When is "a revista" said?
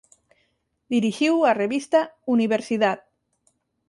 1.49-1.99